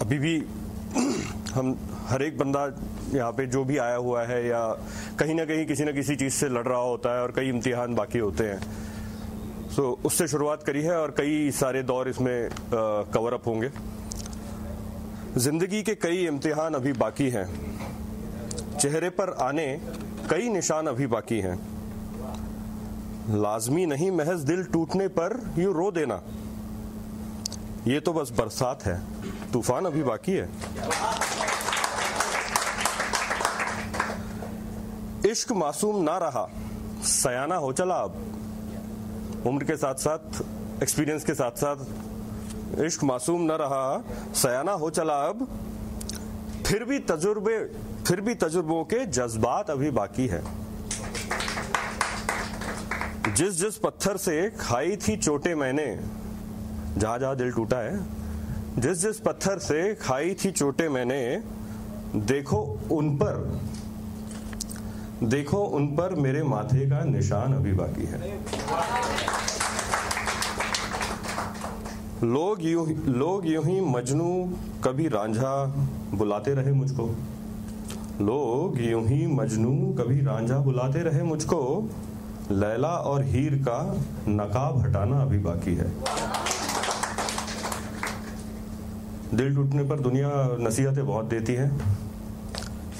अभी 0.00 0.18
भी 0.18 0.36
हम 1.54 1.76
हर 2.08 2.22
एक 2.22 2.38
बंदा 2.38 2.64
यहाँ 3.14 3.32
पे 3.32 3.46
जो 3.46 3.64
भी 3.64 3.78
आया 3.78 3.96
हुआ 3.96 4.24
है 4.24 4.46
या 4.46 4.60
कहीं 5.18 5.34
ना 5.34 5.44
कहीं 5.44 5.66
किसी 5.66 5.84
न 5.84 5.92
किसी 5.92 6.16
चीज़ 6.16 6.34
से 6.34 6.48
लड़ 6.48 6.66
रहा 6.68 6.78
होता 6.78 7.14
है 7.14 7.22
और 7.22 7.32
कई 7.36 7.48
इम्तिहान 7.48 7.94
बाकी 7.94 8.18
होते 8.18 8.44
हैं। 8.44 8.60
सो 9.70 9.82
so, 9.82 10.04
उससे 10.06 10.28
शुरुआत 10.28 10.62
करी 10.62 10.82
है 10.82 10.96
और 10.96 11.10
कई 11.10 11.50
सारे 11.50 11.82
दौर 11.82 12.08
इसमें 12.08 12.48
कवर 12.72 13.34
अप 13.34 13.46
होंगे। 13.46 13.70
ज़िंदगी 15.36 15.82
के 15.82 15.94
कई 15.94 16.26
इम्तिहान 16.26 16.74
अभी 16.74 16.92
बाकी 16.92 17.28
हैं। 17.30 17.46
चेहरे 18.78 19.10
पर 19.10 19.32
आने 19.32 19.66
कई 20.30 20.48
निशान 20.48 20.86
अभी 20.86 21.06
बाकी 21.06 21.40
हैं। 21.40 21.75
लाजमी 23.30 23.86
नहीं 23.86 24.10
महज 24.10 24.40
दिल 24.40 24.64
टूटने 24.64 25.08
पर 25.08 25.54
यू 25.58 25.72
रो 25.72 25.90
देना। 25.90 26.22
ये 27.86 28.00
तो 28.00 28.12
बस 28.12 28.30
बरसात 28.30 28.82
है। 28.82 29.02
तूफ़ान 29.52 29.84
अभी 29.84 30.02
बाकी 30.02 30.32
है। 30.32 30.48
इश्क 35.30 35.52
मासूम 35.52 36.02
ना 36.02 36.18
रहा। 36.18 36.48
सयाना 37.02 37.56
हो 37.56 37.72
चला 37.72 37.94
अब। 37.94 38.22
उम्र 39.46 39.64
के 39.64 39.76
साथ 39.76 39.94
साथ 39.94 40.18
एक्सपीरियंस 40.82 41.24
के 41.24 41.34
साथ 41.34 41.50
साथ, 41.50 41.76
इश्क 42.80 43.04
मासूम 43.04 43.42
न 43.42 43.50
रहा, 43.50 44.04
सयाना 44.34 44.72
हो 44.72 44.90
चला 44.90 45.14
अब। 45.14 45.48
फिर 46.66 46.84
भी 46.84 46.98
तजुर्बे, 46.98 47.58
फिर 48.06 48.20
भी 48.20 48.34
तजुर्बों 48.34 48.84
के 48.84 49.06
जज्बात 49.06 49.70
अभी 49.70 49.90
बाकी 49.90 50.26
है। 50.26 50.65
जिस 53.26 53.58
जिस 53.58 53.76
पत्थर 53.76 54.16
से 54.16 54.50
खाई 54.50 54.96
थी 54.96 55.16
चोटे 55.16 55.54
मैंने, 55.54 55.86
जहाँ 56.98 57.18
जहाँ 57.18 57.36
दिल 57.36 57.50
टूटा 57.52 57.76
है, 57.76 57.98
जिस 58.78 58.98
जिस 58.98 59.18
पत्थर 59.20 59.58
से 59.58 59.94
खाई 59.94 60.34
थी 60.34 60.50
चोटे 60.50 60.88
मैंने, 60.88 61.42
देखो 62.16 62.58
उन 62.92 63.10
पर, 63.16 63.60
देखो 65.24 65.58
उन 65.58 65.86
पर 65.96 66.14
मेरे 66.14 66.42
माथे 66.42 66.86
का 66.90 67.02
निशान 67.04 67.54
अभी 67.54 67.72
बाकी 67.72 68.06
है। 68.06 68.18
लोग 72.24 72.64
यूँ 72.64 72.86
लोग 73.08 73.46
यूँ 73.46 73.64
ही 73.64 73.80
मजनू 73.80 74.30
कभी 74.84 75.08
रांझा 75.08 75.64
बुलाते 76.14 76.54
रहे 76.54 76.72
मुझको। 76.72 77.14
लोग 78.20 78.80
यूँ 78.80 79.06
ही 79.06 79.26
मजनू 79.26 79.72
कभी 79.98 80.20
रांझा 80.20 80.58
बुलाते 80.58 80.98
रहे 80.98 81.22
मुझको। 81.22 81.90
लैला 82.50 82.88
और 82.88 83.24
हीर 83.24 83.54
का 83.54 83.96
नकाब 84.28 84.78
हटाना 84.78 85.22
अभी 85.22 85.38
बाकी 85.38 85.74
है। 85.74 85.94
दिल 89.34 89.54
टूटने 89.54 89.82
पर 89.82 90.00
दुनिया 90.00 90.56
नसीहतें 90.60 91.06
बहुत 91.06 91.24
देती 91.24 91.52
है। 91.52 91.72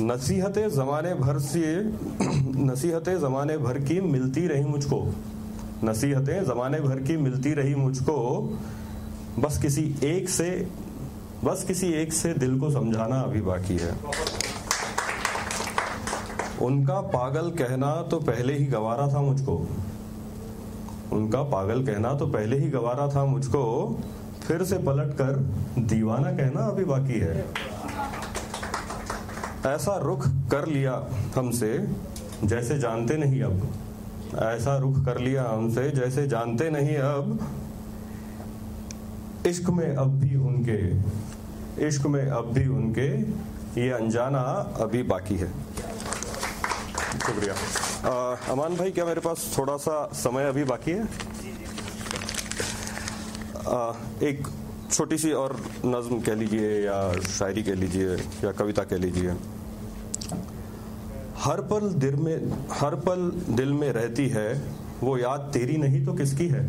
नसीहतें 0.00 0.70
जमाने 0.70 1.14
भर 1.14 1.38
से, 1.38 1.84
नसीहतें 2.60 3.20
जमाने 3.20 3.58
भर 3.58 3.78
की 3.78 4.00
मिलती 4.00 4.46
रही 4.46 4.64
मुझको। 4.64 5.14
नसीहतें 5.84 6.44
जमाने 6.44 6.80
भर 6.80 6.96
की 6.96 7.16
मिलती 7.16 7.54
रही 7.54 7.74
मुझको। 7.74 8.50
बस 9.38 9.58
किसी 9.58 9.94
एक 10.02 10.28
से, 10.28 10.68
बस 11.44 11.64
किसी 11.64 11.86
एक 11.86 12.12
से 12.12 12.34
दिल 12.34 12.60
को 12.60 12.70
समझाना 12.70 13.20
अभी 13.20 13.40
बाकी 13.40 13.76
है। 13.76 13.94
उनका 16.62 17.00
पागल 17.00 17.50
कहना 17.50 17.94
तो 18.02 18.18
पहले 18.20 18.52
ही 18.52 18.66
गवारा 18.66 19.08
था 19.08 19.20
मुझको। 19.20 19.56
उनका 21.12 21.42
पागल 21.42 21.84
कहना 21.86 22.12
तो 22.14 22.26
पहले 22.26 22.58
ही 22.58 22.70
गवारा 22.70 23.08
था 23.08 23.24
मुझको। 23.24 23.64
फिर 24.46 24.64
से 24.64 24.78
पलट 24.78 25.12
कर 25.12 25.38
दीवाना 25.78 26.32
कहना 26.32 26.60
अभी 26.60 26.84
बाकी 26.84 27.18
है। 27.20 27.44
ऐसा 29.66 29.96
रुख 29.96 30.26
कर 30.50 30.66
लिया 30.66 31.08
हमसे 31.36 31.86
जैसे 32.44 32.78
जानते 32.78 33.16
नहीं 33.16 33.42
अब। 33.42 33.68
ऐसा 34.34 34.76
रुख 34.76 35.04
कर 35.04 35.18
लिया 35.18 35.44
हमसे 35.44 35.90
जैसे 35.90 36.26
जानते 36.26 36.70
नहीं 36.70 36.96
अब। 36.96 37.38
इश्क 39.46 39.70
में 39.70 39.96
अब 39.96 40.18
भी 40.20 40.36
उनके, 40.36 40.78
इश्क 41.86 42.06
में 42.06 42.26
अब 42.28 42.52
भी 42.52 42.66
उनके 42.66 43.08
ये 43.80 43.90
अनजाना 43.90 44.40
अभी 44.80 45.02
बाकी 45.02 45.36
है। 45.36 45.50
शुक्रिया। 47.06 47.54
अमान 48.50 48.76
भाई 48.76 48.90
क्या 48.90 49.04
मेरे 49.04 49.20
पास 49.20 49.54
थोड़ा 49.58 49.76
सा 49.76 49.96
समय 50.14 50.44
अभी 50.44 50.64
बाकी 50.64 50.90
है? 50.90 51.04
आ, 53.66 53.92
एक 54.22 54.48
छोटी 54.92 55.18
सी 55.18 55.32
और 55.32 55.56
नज्म 55.84 56.20
कह 56.20 56.34
लीजिए 56.34 56.70
या 56.82 56.96
शायरी 57.28 57.62
कह 57.62 57.74
लीजिए 57.74 58.14
या 58.44 58.52
कविता 58.52 58.82
कह 58.84 58.96
लीजिए। 58.96 59.36
हर 61.38 61.60
पल 61.60 61.88
दिल 61.94 62.14
में 62.16 62.66
हर 62.72 62.94
पल 63.06 63.30
दिल 63.50 63.72
में 63.72 63.90
रहती 63.92 64.28
है 64.28 64.48
वो 65.02 65.16
याद 65.18 65.50
तेरी 65.54 65.76
नहीं 65.76 66.04
तो 66.06 66.12
किसकी 66.14 66.48
है? 66.48 66.62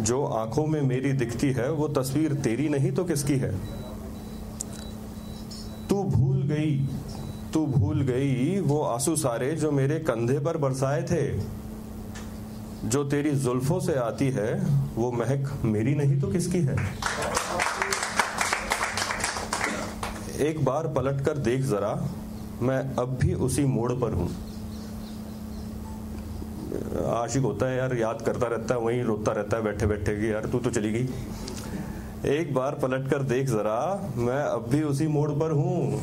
जो 0.00 0.24
आँखों 0.24 0.66
में 0.66 0.80
मेरी 0.82 1.12
दिखती 1.12 1.52
है 1.52 1.70
वो 1.72 1.88
तस्वीर 1.88 2.34
तेरी 2.34 2.68
नहीं 2.68 2.92
तो 2.92 3.04
किसकी 3.04 3.36
है? 3.36 3.52
तू 5.88 6.02
भूल 6.04 6.42
गई 6.42 6.76
तू 7.52 7.66
भूल 7.66 8.00
गई 8.00 8.60
वो 8.60 8.82
आँसू 8.82 9.16
सारे 9.16 9.50
जो 9.52 9.70
मेरे 9.70 9.98
कंधे 9.98 10.38
पर 10.38 10.56
बरसाए 10.56 11.02
थे। 11.02 11.40
जो 12.88 13.04
तेरी 13.04 13.30
जुल्फों 13.30 13.80
से 13.80 13.94
आती 13.94 14.28
है, 14.30 14.54
वो 14.94 15.12
महक 15.12 15.60
मेरी 15.64 15.94
नहीं 15.94 16.20
तो 16.20 16.28
किसकी 16.28 16.58
है? 16.58 16.76
एक 20.40 20.64
बार 20.64 20.86
पलट 20.86 21.20
कर 21.24 21.38
देख 21.38 21.60
जरा, 21.60 22.08
मैं 22.62 22.78
अब 22.94 23.18
भी 23.20 23.34
उसी 23.34 23.64
मोड़ 23.64 23.92
पर 23.92 24.12
हूँ। 24.12 24.28
आशिक 27.06 27.42
होता 27.42 27.66
है 27.66 27.76
यार, 27.76 27.96
याद 27.96 28.22
करता 28.22 28.46
रहता 28.46 28.74
है, 28.74 28.80
वहीं 28.80 29.02
रोता 29.02 29.32
रहता 29.32 29.56
है, 29.56 29.62
बैठे 29.62 29.86
बैठे 29.86 30.20
कि 30.20 30.32
यार 30.32 30.44
तू 30.44 30.58
तो 30.58 30.70
चली 30.70 30.92
गई। 30.92 31.08
एक 32.30 32.54
बार 32.54 32.74
पलट 32.74 33.10
कर 33.10 33.22
देख 33.22 33.46
जरा, 33.46 34.10
मैं 34.16 34.42
अब 34.42 34.66
भी 34.68 34.82
उसी 34.82 35.06
मोड़ 35.06 35.30
पर 35.30 35.50
हूँ। 35.50 36.02